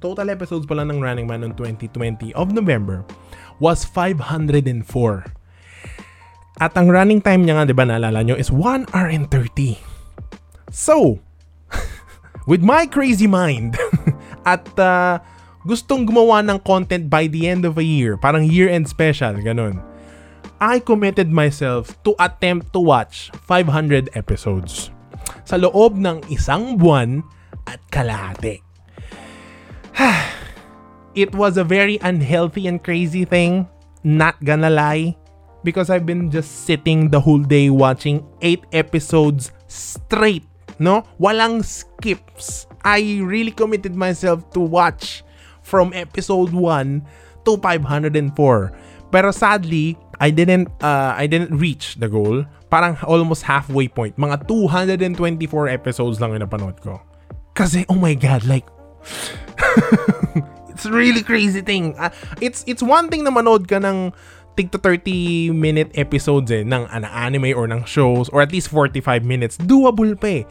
total 0.00 0.32
episodes 0.32 0.64
pala 0.64 0.88
ng 0.88 1.02
Running 1.02 1.28
Man 1.28 1.44
noong 1.44 1.58
2020 1.58 2.32
of 2.32 2.54
November 2.54 3.04
was 3.60 3.84
504. 3.84 4.64
At 6.56 6.72
ang 6.72 6.88
running 6.88 7.20
time 7.20 7.44
niya 7.44 7.60
nga, 7.60 7.68
di 7.68 7.76
ba, 7.76 7.84
naalala 7.84 8.24
nyo, 8.24 8.32
is 8.32 8.48
1 8.48 8.88
hour 8.96 9.08
and 9.12 9.28
30. 9.28 9.76
So, 10.72 11.20
with 12.50 12.64
my 12.64 12.88
crazy 12.88 13.28
mind, 13.28 13.76
at 14.46 14.62
uh, 14.78 15.18
gustong 15.66 16.06
gumawa 16.06 16.40
ng 16.46 16.62
content 16.62 17.10
by 17.10 17.26
the 17.26 17.50
end 17.50 17.66
of 17.66 17.76
a 17.76 17.84
year, 17.84 18.14
parang 18.14 18.46
year-end 18.46 18.86
special, 18.86 19.34
ganun. 19.42 19.82
I 20.62 20.78
committed 20.80 21.28
myself 21.28 21.92
to 22.06 22.14
attempt 22.16 22.72
to 22.72 22.80
watch 22.80 23.28
500 23.44 24.08
episodes 24.16 24.88
sa 25.44 25.60
loob 25.60 25.98
ng 25.98 26.24
isang 26.32 26.78
buwan 26.78 27.26
at 27.66 27.82
kalahati. 27.90 28.62
It 31.16 31.32
was 31.32 31.56
a 31.56 31.64
very 31.64 31.96
unhealthy 32.04 32.68
and 32.68 32.80
crazy 32.80 33.24
thing, 33.24 33.68
not 34.04 34.36
gonna 34.44 34.68
lie, 34.68 35.16
because 35.64 35.88
I've 35.88 36.04
been 36.04 36.28
just 36.28 36.68
sitting 36.68 37.08
the 37.08 37.20
whole 37.20 37.40
day 37.40 37.72
watching 37.72 38.20
8 38.44 38.68
episodes 38.72 39.50
straight 39.64 40.44
no? 40.78 41.04
Walang 41.20 41.64
skips. 41.64 42.66
I 42.86 43.18
really 43.18 43.50
committed 43.50 43.98
myself 43.98 44.46
to 44.54 44.62
watch 44.62 45.26
from 45.66 45.90
episode 45.90 46.54
1 46.54 47.02
to 47.42 47.58
504. 47.58 48.30
Pero 49.10 49.30
sadly, 49.34 49.98
I 50.22 50.30
didn't 50.30 50.70
uh, 50.78 51.18
I 51.18 51.26
didn't 51.26 51.58
reach 51.58 51.98
the 51.98 52.06
goal. 52.06 52.46
Parang 52.70 52.94
almost 53.02 53.42
halfway 53.42 53.90
point. 53.90 54.14
Mga 54.14 54.46
224 54.46 55.66
episodes 55.66 56.22
lang 56.22 56.38
yung 56.38 56.46
napanood 56.46 56.78
ko. 56.78 57.02
Kasi, 57.58 57.82
oh 57.90 57.98
my 57.98 58.14
God, 58.14 58.46
like, 58.46 58.68
it's 60.70 60.86
really 60.86 61.26
crazy 61.26 61.66
thing. 61.66 61.98
Uh, 61.98 62.14
it's 62.38 62.62
it's 62.70 62.86
one 62.86 63.10
thing 63.10 63.26
na 63.26 63.34
manood 63.34 63.66
ka 63.66 63.82
ng 63.82 64.14
tig 64.54 64.70
to 64.70 64.78
30 64.78 65.50
minute 65.52 65.90
episodes 65.98 66.54
eh, 66.54 66.62
ng 66.62 66.86
uh, 66.86 67.10
anime 67.10 67.50
or 67.50 67.66
ng 67.66 67.82
shows 67.82 68.30
or 68.30 68.46
at 68.46 68.54
least 68.54 68.70
45 68.70 69.26
minutes. 69.26 69.58
Doable 69.58 70.14
pa 70.14 70.42
eh. 70.42 70.44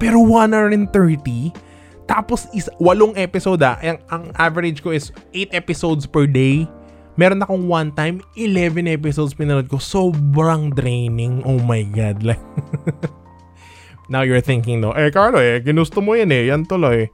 Pero 0.00 0.24
1 0.24 0.56
hour 0.56 0.72
and 0.72 0.88
30, 0.88 1.71
tapos 2.12 2.44
is 2.52 2.68
walong 2.76 3.16
episode 3.16 3.64
ah. 3.64 3.80
Ang, 3.80 3.96
ang 4.12 4.24
average 4.36 4.84
ko 4.84 4.92
is 4.92 5.08
8 5.32 5.56
episodes 5.56 6.04
per 6.04 6.28
day. 6.28 6.68
Meron 7.16 7.40
akong 7.40 7.64
one 7.64 7.88
time, 7.96 8.20
11 8.36 8.84
episodes 8.84 9.32
pinanood 9.32 9.72
ko. 9.72 9.80
Sobrang 9.80 10.76
draining. 10.76 11.40
Oh 11.48 11.56
my 11.64 11.80
God. 11.88 12.20
Like, 12.20 12.44
now 14.12 14.20
you're 14.20 14.44
thinking 14.44 14.84
no, 14.84 14.92
eh 14.92 15.08
Carlo 15.08 15.40
eh, 15.40 15.64
ginusto 15.64 16.04
mo 16.04 16.12
yan 16.12 16.28
eh. 16.36 16.52
Yan 16.52 16.68
tuloy. 16.68 17.08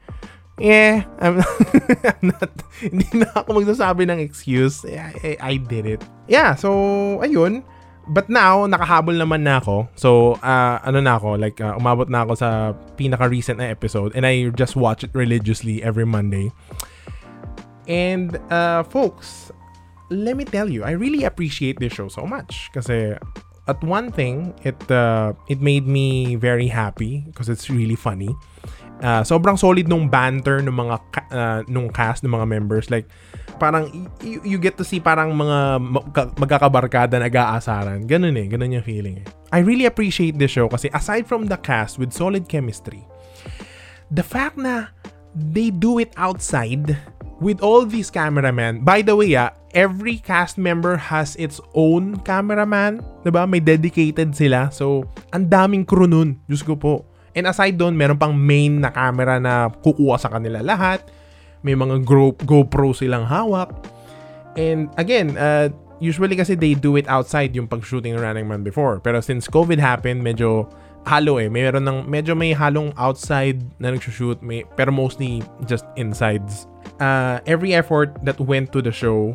Yeah, 0.59 1.07
I'm, 1.23 1.39
I'm 2.11 2.35
not, 2.35 2.51
hindi 2.83 3.07
na 3.15 3.31
ako 3.31 3.63
magsasabi 3.63 4.11
ng 4.11 4.19
excuse. 4.19 4.83
I, 4.83 5.39
I 5.39 5.55
did 5.63 5.87
it. 5.87 6.03
Yeah, 6.27 6.59
so, 6.59 6.75
ayun. 7.23 7.63
But 8.09 8.33
now, 8.33 8.65
nakahabol 8.65 9.21
naman 9.21 9.45
na 9.45 9.61
ako. 9.61 9.89
So, 9.93 10.41
uh, 10.41 10.81
ano 10.81 11.05
na 11.05 11.21
ako, 11.21 11.37
like, 11.37 11.61
uh, 11.61 11.77
umabot 11.77 12.09
na 12.09 12.25
ako 12.25 12.33
sa 12.41 12.73
pinaka-recent 12.97 13.61
na 13.61 13.69
episode 13.69 14.17
and 14.17 14.25
I 14.25 14.49
just 14.57 14.77
watch 14.81 15.05
it 15.05 15.13
religiously 15.13 15.85
every 15.85 16.09
Monday. 16.09 16.49
And, 17.85 18.41
uh, 18.49 18.85
folks, 18.89 19.53
let 20.09 20.37
me 20.37 20.45
tell 20.45 20.69
you, 20.69 20.85
I 20.85 20.93
really 20.97 21.25
appreciate 21.25 21.81
this 21.81 21.93
show 21.93 22.09
so 22.09 22.25
much. 22.25 22.73
Kasi 22.73 23.17
at 23.69 23.85
one 23.85 24.11
thing, 24.11 24.57
it 24.65 24.81
uh, 24.91 25.37
it 25.47 25.61
made 25.61 25.85
me 25.87 26.35
very 26.41 26.73
happy 26.73 27.29
because 27.29 27.49
it's 27.53 27.69
really 27.69 27.95
funny. 27.95 28.33
Uh, 28.99 29.23
sobrang 29.23 29.55
solid 29.55 29.87
nung 29.87 30.09
banter 30.09 30.59
ng 30.65 30.75
mga 30.75 30.97
uh, 31.31 31.61
nung 31.69 31.93
cast 31.93 32.25
ng 32.25 32.33
mga 32.33 32.49
members 32.49 32.91
like 32.91 33.07
parang 33.59 33.91
you, 34.23 34.39
you 34.47 34.59
get 34.63 34.79
to 34.79 34.87
see 34.87 35.03
parang 35.03 35.35
mga 35.35 35.83
magkakabarkada 36.39 37.19
nag-aasaran. 37.19 38.07
Ganun 38.07 38.39
eh, 38.39 38.47
ganun 38.47 38.79
yung 38.79 38.87
feeling 38.87 39.21
eh. 39.21 39.27
I 39.51 39.61
really 39.61 39.85
appreciate 39.91 40.39
this 40.39 40.55
show 40.55 40.71
kasi 40.71 40.87
aside 40.95 41.27
from 41.27 41.51
the 41.51 41.59
cast 41.59 41.99
with 41.99 42.15
solid 42.15 42.47
chemistry, 42.47 43.03
the 44.15 44.23
fact 44.23 44.57
na 44.57 44.95
they 45.35 45.75
do 45.75 45.99
it 45.99 46.15
outside 46.17 46.97
with 47.43 47.63
all 47.63 47.87
these 47.87 48.11
cameramen. 48.11 48.83
By 48.87 49.03
the 49.03 49.15
way, 49.15 49.35
ah, 49.39 49.55
every 49.75 50.19
cast 50.19 50.59
member 50.59 50.99
has 50.99 51.35
its 51.37 51.63
own 51.75 52.19
cameraman. 52.23 53.03
'Di 53.23 53.31
ba? 53.31 53.47
May 53.47 53.63
dedicated 53.63 54.35
sila. 54.35 54.71
So, 54.75 55.07
ang 55.35 55.51
daming 55.51 55.87
crew 55.87 56.09
nun. 56.11 56.43
Diyos 56.47 56.63
ko 56.63 56.75
po. 56.79 57.07
And 57.37 57.47
aside 57.47 57.79
doon, 57.79 57.95
meron 57.95 58.19
pang 58.19 58.35
main 58.35 58.83
na 58.83 58.91
camera 58.91 59.39
na 59.39 59.71
kukuha 59.71 60.19
sa 60.19 60.33
kanila 60.33 60.59
lahat. 60.59 61.07
May 61.63 61.75
mga 61.75 62.05
Go, 62.05 62.33
GoPro 62.35 62.95
silang 62.95 63.27
hawak. 63.27 63.73
And 64.59 64.91
again, 64.99 65.39
uh, 65.39 65.71
usually 65.99 66.35
kasi 66.35 66.55
they 66.55 66.75
do 66.75 66.97
it 66.97 67.07
outside 67.07 67.55
yung 67.55 67.67
pag-shooting 67.67 68.15
ng 68.15 68.23
Running 68.23 68.47
Man 68.47 68.63
before. 68.63 68.99
Pero 68.99 69.23
since 69.23 69.47
COVID 69.47 69.79
happened, 69.79 70.23
medyo 70.23 70.67
halo 71.07 71.39
eh. 71.39 71.49
Meron 71.49 71.87
ng, 71.87 71.99
medyo 72.07 72.35
may 72.35 72.55
halong 72.55 72.93
outside 72.99 73.63
na 73.79 73.95
nag-shoot, 73.95 74.39
may, 74.43 74.63
pero 74.77 74.91
mostly 74.91 75.43
just 75.67 75.87
insides 75.97 76.67
uh, 77.01 77.41
every 77.47 77.75
effort 77.75 78.15
that 78.23 78.39
went 78.41 78.71
to 78.73 78.83
the 78.83 78.93
show 78.93 79.35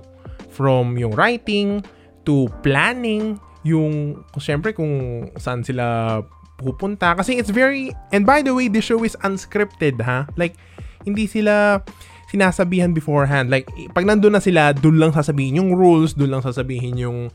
from 0.50 0.98
yung 0.98 1.12
writing 1.18 1.82
to 2.24 2.48
planning 2.62 3.40
yung 3.64 4.24
syempre 4.38 4.76
kung 4.76 5.28
saan 5.40 5.64
sila 5.64 6.20
pupunta 6.60 7.16
kasi 7.18 7.40
it's 7.40 7.50
very 7.50 7.92
and 8.14 8.28
by 8.28 8.44
the 8.44 8.54
way 8.54 8.70
the 8.70 8.80
show 8.80 9.02
is 9.02 9.18
unscripted 9.26 9.98
ha 10.00 10.28
like 10.38 10.56
hindi 11.04 11.28
sila 11.28 11.82
sinasabihan 12.34 12.92
beforehand 12.98 13.54
like 13.54 13.70
pag 13.94 14.10
nandoon 14.10 14.34
na 14.34 14.42
sila 14.42 14.74
doon 14.74 14.98
lang 14.98 15.12
sasabihin 15.14 15.62
yung 15.62 15.78
rules 15.78 16.18
doon 16.18 16.34
lang 16.34 16.42
sasabihin 16.42 16.98
yung 16.98 17.30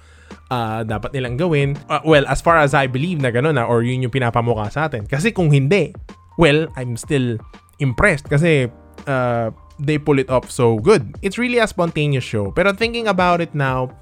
uh, 0.50 0.82
dapat 0.82 1.14
nilang 1.14 1.38
gawin 1.38 1.78
uh, 1.86 2.02
well 2.02 2.26
as 2.26 2.42
far 2.42 2.58
as 2.58 2.74
I 2.74 2.90
believe 2.90 3.22
na 3.22 3.30
gano'n 3.30 3.54
na 3.54 3.64
or 3.64 3.86
yun 3.86 4.02
yung 4.02 4.10
pinapamukha 4.10 4.66
sa 4.74 4.90
atin 4.90 5.06
kasi 5.06 5.30
kung 5.30 5.54
hindi 5.54 5.94
well 6.34 6.66
I'm 6.74 6.98
still 6.98 7.38
impressed 7.78 8.26
kasi 8.26 8.66
uh, 9.06 9.54
they 9.78 9.98
pull 9.98 10.18
it 10.18 10.28
off 10.28 10.50
so 10.50 10.78
good. 10.78 11.14
It's 11.22 11.38
really 11.38 11.58
a 11.58 11.66
spontaneous 11.66 12.26
show. 12.26 12.50
Pero 12.50 12.74
thinking 12.74 13.06
about 13.06 13.40
it 13.40 13.54
now, 13.54 13.94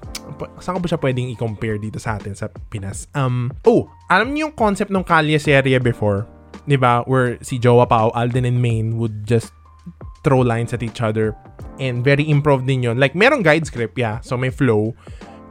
saan 0.57 0.77
ko 0.77 0.79
ba 0.81 0.87
siya 0.89 0.99
pwedeng 1.01 1.29
i-compare 1.37 1.77
dito 1.77 2.01
sa 2.01 2.17
atin 2.17 2.33
sa 2.33 2.49
Pinas? 2.73 3.05
Um, 3.13 3.53
oh, 3.63 3.87
alam 4.09 4.33
niyo 4.33 4.49
yung 4.49 4.55
concept 4.57 4.89
ng 4.89 5.05
Kalye 5.05 5.37
serye 5.37 5.77
before? 5.77 6.25
Di 6.67 6.75
ba? 6.75 7.05
Where 7.05 7.39
si 7.45 7.61
Jowa 7.61 7.87
Pao, 7.87 8.11
Alden 8.11 8.43
and 8.43 8.59
Maine 8.59 8.97
would 8.97 9.23
just 9.23 9.53
throw 10.27 10.43
lines 10.43 10.75
at 10.75 10.83
each 10.83 10.99
other. 10.99 11.31
And 11.79 12.03
very 12.03 12.27
improv 12.27 12.67
din 12.67 12.83
yun. 12.83 12.99
Like, 12.99 13.15
merong 13.15 13.47
guide 13.47 13.63
script, 13.63 13.95
yeah. 13.95 14.19
So, 14.19 14.35
may 14.35 14.51
flow. 14.51 14.91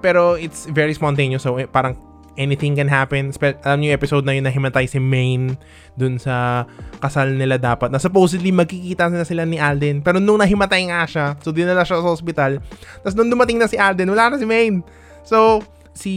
Pero 0.05 0.37
it's 0.37 0.69
very 0.69 0.93
spontaneous. 0.93 1.49
So, 1.49 1.57
eh, 1.57 1.65
parang 1.65 1.97
anything 2.37 2.77
can 2.77 2.87
happen. 2.87 3.33
Spe- 3.33 3.57
alam 3.65 3.81
niyo 3.81 3.97
episode 3.97 4.29
na 4.29 4.37
yun 4.37 4.45
na 4.45 4.53
himatay 4.53 4.85
si 4.85 5.01
Maine 5.01 5.57
dun 5.97 6.21
sa 6.21 6.69
kasal 7.01 7.33
nila 7.33 7.57
dapat. 7.57 7.89
Na 7.89 7.97
supposedly 7.97 8.53
magkikita 8.53 9.09
na 9.09 9.25
sila 9.25 9.49
ni 9.49 9.57
Alden. 9.57 10.05
Pero 10.05 10.21
nung 10.21 10.37
nahimatay 10.39 10.93
nga 10.93 11.09
siya, 11.09 11.27
so 11.41 11.51
dinala 11.51 11.83
siya 11.83 12.05
sa 12.05 12.07
hospital. 12.07 12.61
Tapos 13.01 13.17
nung 13.17 13.33
dumating 13.33 13.57
na 13.57 13.67
si 13.67 13.81
Alden, 13.81 14.13
wala 14.13 14.37
na 14.37 14.37
si 14.37 14.45
Maine. 14.45 14.85
So, 15.25 15.65
si 15.97 16.13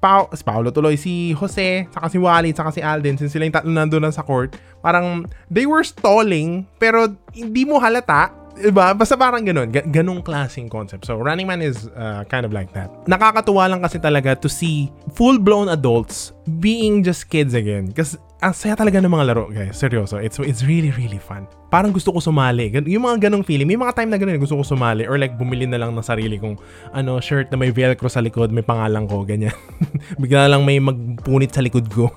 pa- 0.00 0.28
si 0.32 0.42
Paolo 0.42 0.72
tuloy, 0.72 0.96
si 0.96 1.36
Jose, 1.36 1.86
saka 1.92 2.08
si 2.08 2.18
Wally, 2.18 2.56
saka 2.56 2.72
si 2.72 2.80
Alden, 2.80 3.20
since 3.20 3.36
sila 3.36 3.44
yung 3.44 3.54
tatlo 3.54 3.70
nandun 3.70 4.08
sa 4.10 4.24
court, 4.24 4.56
parang 4.80 5.28
they 5.52 5.68
were 5.68 5.84
stalling, 5.84 6.64
pero 6.80 7.12
hindi 7.36 7.68
mo 7.68 7.76
halata 7.78 8.40
Diba? 8.60 8.92
Basta 8.92 9.16
parang 9.16 9.40
ganun. 9.40 9.72
Ga- 9.72 9.88
ganung 9.88 10.20
klaseng 10.20 10.68
concept. 10.68 11.08
So, 11.08 11.16
Running 11.16 11.48
Man 11.48 11.64
is 11.64 11.88
uh, 11.96 12.28
kind 12.28 12.44
of 12.44 12.52
like 12.52 12.76
that. 12.76 12.92
Nakakatuwa 13.08 13.64
lang 13.72 13.80
kasi 13.80 13.96
talaga 13.96 14.36
to 14.36 14.52
see 14.52 14.92
full-blown 15.16 15.72
adults 15.72 16.36
being 16.60 17.00
just 17.00 17.32
kids 17.32 17.56
again. 17.56 17.88
Kasi 17.96 18.20
ang 18.40 18.56
saya 18.56 18.72
talaga 18.72 19.04
ng 19.04 19.12
mga 19.12 19.24
laro, 19.28 19.52
guys. 19.52 19.76
Seryoso. 19.76 20.16
It's, 20.16 20.40
it's 20.40 20.64
really, 20.64 20.88
really 20.96 21.20
fun. 21.20 21.44
Parang 21.68 21.92
gusto 21.92 22.08
ko 22.08 22.24
sumali. 22.24 22.72
Yung 22.72 23.04
mga 23.04 23.28
ganong 23.28 23.44
feeling. 23.44 23.68
May 23.68 23.76
mga 23.76 23.92
time 24.00 24.08
na 24.08 24.16
ganun, 24.16 24.40
gusto 24.40 24.56
ko 24.56 24.64
sumali. 24.64 25.04
Or 25.04 25.20
like, 25.20 25.36
bumili 25.36 25.68
na 25.68 25.76
lang 25.76 25.92
ng 25.92 26.00
sarili 26.00 26.40
kong 26.40 26.56
ano, 26.96 27.20
shirt 27.20 27.52
na 27.52 27.60
may 27.60 27.68
velcro 27.68 28.08
sa 28.08 28.24
likod, 28.24 28.48
may 28.48 28.64
pangalan 28.64 29.04
ko, 29.04 29.28
ganyan. 29.28 29.52
Bigla 30.20 30.48
lang 30.48 30.64
may 30.64 30.80
magpunit 30.80 31.52
sa 31.52 31.60
likod 31.60 31.92
ko. 31.92 32.08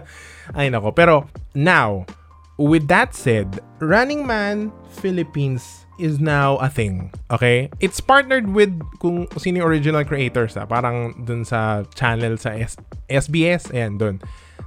Ay 0.58 0.72
nako. 0.72 0.96
Pero, 0.96 1.28
now, 1.52 2.08
with 2.56 2.88
that 2.88 3.12
said, 3.12 3.60
Running 3.84 4.24
Man 4.24 4.72
Philippines 5.04 5.84
is 6.00 6.16
now 6.16 6.56
a 6.64 6.72
thing. 6.72 7.12
Okay? 7.28 7.68
It's 7.84 8.00
partnered 8.00 8.48
with 8.48 8.72
kung 9.04 9.28
sino 9.36 9.68
original 9.68 10.02
creators 10.08 10.56
ah. 10.56 10.64
Parang 10.64 11.12
dun 11.28 11.44
sa 11.44 11.84
channel 11.92 12.40
sa 12.40 12.56
S- 12.56 12.80
SBS. 13.12 13.68
Ayan, 13.76 14.00
dun. 14.00 14.16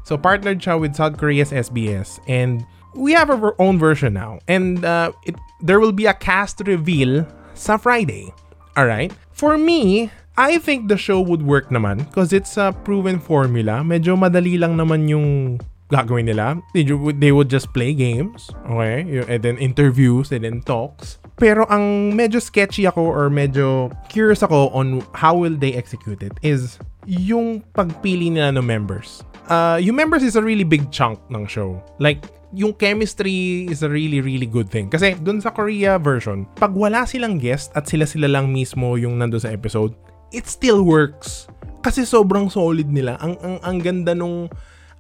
So, 0.04 0.18
partnered 0.18 0.60
siya 0.60 0.80
with 0.80 0.96
South 0.96 1.18
Korea's 1.18 1.52
SBS. 1.52 2.20
And 2.28 2.66
we 2.94 3.14
have 3.14 3.30
our 3.30 3.56
own 3.60 3.80
version 3.80 4.14
now. 4.14 4.40
And 4.48 4.84
uh, 4.84 5.12
it, 5.26 5.36
there 5.62 5.80
will 5.80 5.92
be 5.92 6.06
a 6.06 6.14
cast 6.14 6.62
reveal 6.66 7.26
sa 7.54 7.78
Friday. 7.78 8.34
Alright? 8.78 9.14
For 9.32 9.58
me, 9.58 10.12
I 10.38 10.58
think 10.58 10.88
the 10.88 10.98
show 10.98 11.20
would 11.20 11.44
work 11.44 11.70
naman 11.70 12.08
because 12.08 12.34
it's 12.34 12.58
a 12.58 12.72
proven 12.72 13.20
formula. 13.20 13.84
Medyo 13.84 14.16
madali 14.16 14.60
lang 14.60 14.78
naman 14.80 15.08
yung 15.12 15.60
gagawin 15.92 16.26
nila. 16.26 16.64
They 16.74 17.32
would 17.32 17.50
just 17.50 17.74
play 17.76 17.94
games, 17.94 18.50
okay? 18.72 19.04
And 19.28 19.44
then 19.44 19.60
interviews, 19.60 20.32
and 20.32 20.48
then 20.48 20.64
talks. 20.64 21.20
Pero 21.36 21.68
ang 21.68 22.16
medyo 22.16 22.40
sketchy 22.40 22.88
ako 22.88 23.02
or 23.12 23.28
medyo 23.28 23.92
curious 24.08 24.40
ako 24.42 24.72
on 24.72 25.04
how 25.12 25.36
will 25.36 25.58
they 25.58 25.76
execute 25.76 26.24
it 26.24 26.32
is 26.42 26.80
yung 27.10 27.62
pagpili 27.74 28.30
nila 28.30 28.54
ng 28.54 28.66
members. 28.66 29.26
Uh, 29.50 29.82
yung 29.82 29.98
members 29.98 30.24
is 30.24 30.38
a 30.38 30.44
really 30.44 30.64
big 30.64 30.90
chunk 30.94 31.20
ng 31.34 31.44
show. 31.50 31.82
Like, 31.98 32.22
yung 32.52 32.76
chemistry 32.76 33.68
is 33.72 33.82
a 33.84 33.90
really, 33.90 34.20
really 34.20 34.46
good 34.46 34.68
thing. 34.68 34.92
Kasi 34.92 35.16
dun 35.20 35.40
sa 35.40 35.56
Korea 35.56 35.96
version, 35.96 36.46
pag 36.60 36.76
wala 36.76 37.08
silang 37.08 37.40
guest 37.40 37.72
at 37.74 37.88
sila-sila 37.88 38.28
lang 38.28 38.52
mismo 38.52 39.00
yung 39.00 39.18
nando 39.18 39.40
sa 39.40 39.50
episode, 39.52 39.96
it 40.36 40.48
still 40.48 40.84
works. 40.84 41.48
Kasi 41.82 42.06
sobrang 42.06 42.52
solid 42.52 42.92
nila. 42.92 43.18
Ang, 43.24 43.40
ang, 43.42 43.56
ang 43.64 43.78
ganda 43.82 44.14
nung 44.14 44.52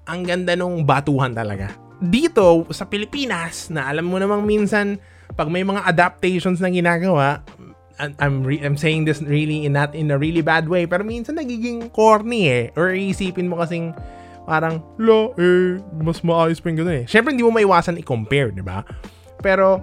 ang 0.10 0.26
ganda 0.26 0.58
nung 0.58 0.82
batuhan 0.82 1.32
talaga. 1.32 1.78
Dito, 2.02 2.66
sa 2.74 2.90
Pilipinas, 2.90 3.70
na 3.70 3.86
alam 3.86 4.10
mo 4.10 4.18
namang 4.18 4.42
minsan, 4.42 4.98
pag 5.38 5.48
may 5.48 5.62
mga 5.62 5.86
adaptations 5.86 6.58
na 6.58 6.74
ginagawa, 6.74 7.46
I'm 8.02 8.42
re- 8.42 8.62
I'm 8.66 8.76
saying 8.76 9.06
this 9.06 9.22
really 9.22 9.66
in 9.66 9.78
not 9.78 9.94
in 9.94 10.10
a 10.10 10.18
really 10.18 10.42
bad 10.42 10.66
way 10.66 10.90
pero 10.90 11.06
minsan 11.06 11.38
nagiging 11.38 11.94
corny 11.94 12.50
eh. 12.50 12.66
Or 12.74 12.90
isipin 12.90 13.46
mo 13.46 13.62
kasing 13.62 13.94
parang 14.50 14.82
lo 14.98 15.38
eh 15.38 15.78
mas 16.02 16.26
maayos 16.26 16.58
pa 16.58 16.74
yung 16.74 16.82
ganun 16.82 16.98
eh. 17.02 17.06
Syempre 17.06 17.38
hindi 17.38 17.46
mo 17.46 17.54
maiwasan 17.54 18.02
i-compare 18.02 18.50
di 18.50 18.66
ba? 18.66 18.82
Pero 19.46 19.80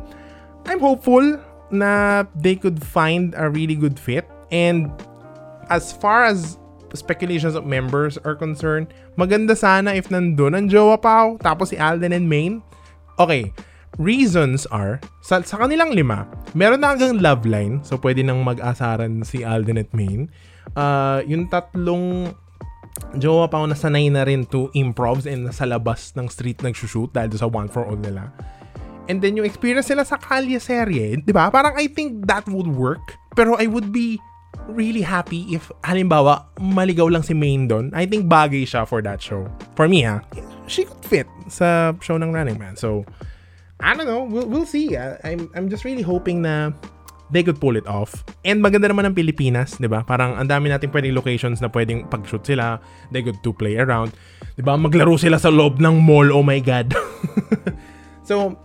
I'm 0.67 0.83
hopeful 0.83 1.39
na 1.71 2.25
they 2.35 2.57
could 2.57 2.83
find 2.83 3.33
a 3.39 3.49
really 3.49 3.79
good 3.79 3.97
fit. 3.97 4.27
And 4.51 4.91
as 5.69 5.93
far 5.93 6.25
as 6.25 6.59
speculations 6.97 7.55
of 7.55 7.69
members 7.69 8.17
are 8.25 8.35
concerned, 8.35 8.93
maganda 9.17 9.57
sana 9.57 9.93
if 9.93 10.09
nandun 10.09 10.57
ang 10.57 10.67
Jowa 10.69 11.01
Pao, 11.01 11.37
tapos 11.41 11.71
si 11.73 11.77
Alden 11.77 12.13
and 12.13 12.29
Maine. 12.29 12.65
Okay, 13.19 13.53
reasons 13.99 14.64
are, 14.71 15.02
sa, 15.21 15.43
sa 15.43 15.59
kanilang 15.59 15.93
lima, 15.93 16.25
meron 16.55 16.81
na 16.81 16.95
hanggang 16.95 17.19
love 17.19 17.45
line, 17.45 17.83
so 17.83 17.99
pwede 17.99 18.23
nang 18.23 18.40
mag-asaran 18.47 19.26
si 19.26 19.43
Alden 19.43 19.83
at 19.83 19.90
Maine. 19.90 20.31
Uh, 20.78 21.21
yung 21.26 21.50
tatlong 21.50 22.31
jowa 23.19 23.50
pa 23.50 23.62
ako 23.62 23.75
nasanay 23.75 24.07
na 24.11 24.23
rin 24.26 24.47
to 24.47 24.71
improvs 24.75 25.26
and 25.26 25.50
sa 25.50 25.67
labas 25.67 26.14
ng 26.14 26.26
street 26.31 26.62
nagsushoot 26.62 27.11
dahil 27.14 27.31
sa 27.35 27.50
one 27.50 27.67
for 27.67 27.85
all 27.87 27.99
nila. 27.99 28.31
And 29.09 29.25
then 29.25 29.40
yung 29.40 29.49
experience 29.49 29.88
nila 29.88 30.05
sa 30.05 30.21
Kalye 30.21 30.61
serye, 30.61 31.19
di 31.19 31.33
ba? 31.33 31.49
Parang 31.49 31.75
I 31.75 31.88
think 31.88 32.28
that 32.28 32.45
would 32.47 32.69
work. 32.69 33.17
Pero 33.33 33.57
I 33.57 33.64
would 33.64 33.88
be 33.88 34.21
really 34.69 35.00
happy 35.00 35.49
if, 35.49 35.73
halimbawa, 35.81 36.45
maligaw 36.61 37.09
lang 37.09 37.25
si 37.25 37.33
Main 37.33 37.67
doon. 37.73 37.88
I 37.97 38.05
think 38.05 38.28
bagay 38.28 38.69
siya 38.69 38.85
for 38.85 39.00
that 39.00 39.25
show. 39.25 39.49
For 39.75 39.88
me, 39.88 40.05
ha? 40.05 40.21
She 40.69 40.85
could 40.85 41.00
fit 41.09 41.28
sa 41.49 41.97
show 42.05 42.21
ng 42.21 42.28
Running 42.37 42.61
Man. 42.61 42.76
So, 42.76 43.09
I 43.78 43.94
don't 43.94 44.06
know. 44.06 44.26
We'll, 44.26 44.47
we'll 44.47 44.66
see. 44.66 44.97
I'm, 44.97 45.50
I'm 45.54 45.70
just 45.70 45.85
really 45.87 46.02
hoping 46.02 46.42
na 46.42 46.75
they 47.30 47.42
could 47.42 47.61
pull 47.61 47.76
it 47.76 47.87
off. 47.87 48.25
And 48.44 48.64
maganda 48.64 48.88
naman 48.90 49.06
ng 49.12 49.14
Pilipinas, 49.14 49.76
'di 49.76 49.88
ba? 49.88 50.02
Parang 50.02 50.35
ang 50.37 50.49
dami 50.49 50.73
nating 50.73 50.90
pwedeng 50.90 51.14
locations 51.14 51.61
na 51.61 51.68
pwedeng 51.68 52.08
pag-shoot 52.08 52.42
sila. 52.42 52.80
They 53.12 53.23
could 53.23 53.38
to 53.44 53.52
play 53.52 53.76
around. 53.76 54.16
'Di 54.56 54.64
ba? 54.64 54.75
Maglaro 54.75 55.14
sila 55.20 55.37
sa 55.37 55.52
loob 55.52 55.78
ng 55.78 56.00
mall. 56.00 56.32
Oh 56.32 56.42
my 56.42 56.58
god. 56.58 56.97
so, 58.28 58.56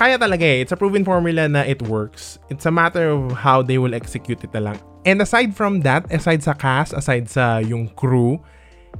kaya 0.00 0.18
talaga 0.18 0.42
eh. 0.42 0.64
It's 0.64 0.72
a 0.74 0.80
proven 0.80 1.04
formula 1.04 1.46
na 1.46 1.62
it 1.62 1.84
works. 1.86 2.40
It's 2.50 2.66
a 2.66 2.72
matter 2.74 3.14
of 3.14 3.36
how 3.36 3.62
they 3.62 3.78
will 3.78 3.94
execute 3.94 4.42
it 4.42 4.50
na 4.50 4.72
lang. 4.72 4.78
And 5.04 5.20
aside 5.20 5.52
from 5.52 5.84
that, 5.84 6.08
aside 6.08 6.40
sa 6.40 6.56
cast, 6.56 6.96
aside 6.96 7.28
sa 7.28 7.60
yung 7.60 7.92
crew, 7.92 8.40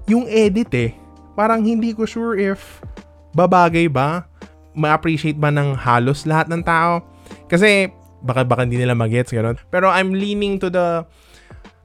yung 0.04 0.28
edit 0.28 0.70
eh, 0.76 0.92
parang 1.32 1.64
hindi 1.64 1.96
ko 1.96 2.04
sure 2.04 2.36
if 2.36 2.84
babagay 3.32 3.88
ba, 3.88 4.28
ma-appreciate 4.74 5.38
ba 5.38 5.50
ng 5.54 5.78
halos 5.78 6.26
lahat 6.26 6.50
ng 6.50 6.62
tao. 6.62 7.02
Kasi 7.48 7.88
baka 8.24 8.44
baka 8.44 8.66
hindi 8.66 8.78
nila 8.78 8.94
magets 8.94 9.30
gano'n. 9.30 9.56
Pero 9.70 9.88
I'm 9.88 10.12
leaning 10.12 10.58
to 10.60 10.68
the 10.68 11.06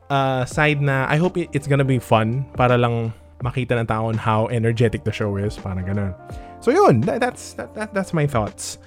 uh, 0.10 0.44
side 0.46 0.82
na 0.82 1.06
I 1.08 1.18
hope 1.18 1.38
it's 1.38 1.68
gonna 1.68 1.88
be 1.88 2.02
fun 2.02 2.50
para 2.58 2.76
lang 2.76 3.14
makita 3.40 3.80
ng 3.80 3.88
tao 3.88 4.12
on 4.12 4.20
how 4.20 4.52
energetic 4.52 5.08
the 5.08 5.14
show 5.16 5.40
is, 5.40 5.56
parang 5.56 5.88
ganun. 5.88 6.12
So 6.60 6.72
yun, 6.76 7.02
that, 7.08 7.24
that's 7.24 7.56
that, 7.56 7.72
that, 7.76 7.94
that's 7.96 8.12
my 8.12 8.28
thoughts. 8.28 8.80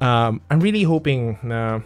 Um, 0.00 0.40
I'm 0.48 0.60
really 0.60 0.82
hoping 0.84 1.36
na 1.44 1.80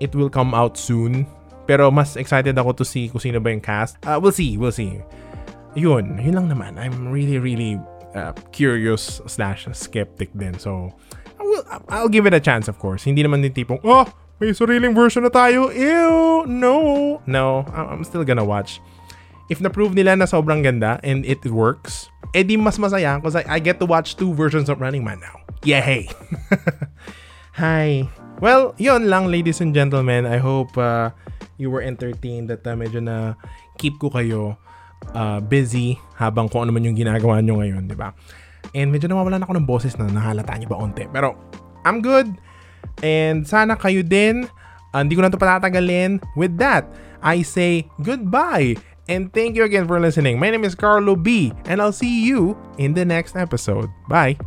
it 0.00 0.12
will 0.14 0.28
come 0.28 0.52
out 0.52 0.76
soon. 0.76 1.24
Pero 1.64 1.94
mas 1.94 2.18
excited 2.18 2.58
ako 2.58 2.82
to 2.82 2.84
see 2.84 3.08
kung 3.08 3.22
sino 3.22 3.38
ba 3.38 3.54
yung 3.54 3.62
cast. 3.62 3.96
Uh, 4.04 4.18
we'll 4.18 4.34
see, 4.34 4.58
we'll 4.58 4.74
see. 4.74 5.00
Yun, 5.78 6.18
yun 6.20 6.34
lang 6.36 6.50
naman. 6.50 6.76
I'm 6.76 7.08
really, 7.08 7.38
really 7.38 7.80
uh, 8.14 8.32
curious 8.52 9.20
slash 9.26 9.66
skeptic 9.72 10.32
din. 10.36 10.58
So, 10.58 10.92
I 11.38 11.42
will, 11.42 11.64
I'll 11.88 12.12
give 12.12 12.26
it 12.26 12.34
a 12.34 12.40
chance, 12.40 12.68
of 12.68 12.78
course. 12.78 13.04
Hindi 13.04 13.22
naman 13.22 13.42
din 13.42 13.52
tipong, 13.52 13.80
oh, 13.84 14.06
may 14.42 14.50
sariling 14.50 14.94
version 14.94 15.22
na 15.22 15.30
tayo. 15.30 15.70
Ew, 15.70 16.46
no. 16.50 16.74
No, 17.26 17.62
I'm 17.70 18.02
still 18.02 18.24
gonna 18.24 18.44
watch. 18.44 18.82
If 19.50 19.60
na-prove 19.60 19.94
nila 19.94 20.16
na 20.16 20.26
sobrang 20.26 20.64
ganda 20.64 20.98
and 21.04 21.22
it 21.28 21.44
works, 21.46 22.08
edi 22.32 22.56
mas 22.56 22.78
masaya 22.80 23.20
because 23.20 23.36
I, 23.36 23.44
I 23.46 23.58
get 23.60 23.78
to 23.78 23.86
watch 23.86 24.16
two 24.16 24.32
versions 24.32 24.66
of 24.72 24.80
Running 24.80 25.04
Man 25.04 25.20
now. 25.20 25.44
Yay! 25.62 26.08
Hi. 27.60 28.08
Well, 28.42 28.74
yon 28.82 29.06
lang 29.06 29.30
ladies 29.30 29.60
and 29.60 29.70
gentlemen. 29.70 30.26
I 30.26 30.42
hope 30.42 30.74
uh, 30.74 31.14
you 31.54 31.70
were 31.70 31.84
entertained 31.84 32.50
at 32.50 32.66
uh, 32.66 32.74
medyo 32.74 32.98
na 32.98 33.38
keep 33.78 34.00
ko 34.02 34.10
kayo 34.10 34.58
uh, 35.12 35.42
busy 35.42 35.98
habang 36.16 36.46
kung 36.46 36.66
ano 36.66 36.70
man 36.70 36.86
yung 36.86 36.96
ginagawa 36.96 37.42
nyo 37.42 37.58
ngayon, 37.60 37.90
di 37.90 37.96
ba? 37.98 38.14
And 38.72 38.94
medyo 38.94 39.10
nawawalan 39.10 39.42
ako 39.42 39.52
ng 39.58 39.66
boses 39.66 39.98
na 39.98 40.06
nahalata 40.08 40.54
nyo 40.56 40.68
ba 40.70 40.78
onte. 40.78 41.04
Pero 41.10 41.34
I'm 41.82 42.00
good. 42.00 42.30
And 43.02 43.42
sana 43.42 43.74
kayo 43.74 44.06
din. 44.06 44.46
Uh, 44.94 45.00
hindi 45.02 45.18
ko 45.18 45.24
na 45.24 45.30
ito 45.32 45.40
patatagalin. 45.40 46.22
With 46.38 46.56
that, 46.62 46.86
I 47.20 47.42
say 47.42 47.90
goodbye. 48.00 48.78
And 49.10 49.34
thank 49.34 49.58
you 49.58 49.66
again 49.66 49.90
for 49.90 49.98
listening. 49.98 50.38
My 50.38 50.48
name 50.48 50.62
is 50.62 50.78
Carlo 50.78 51.18
B. 51.18 51.50
And 51.66 51.82
I'll 51.82 51.94
see 51.94 52.22
you 52.22 52.54
in 52.78 52.94
the 52.94 53.04
next 53.04 53.34
episode. 53.34 53.90
Bye. 54.06 54.38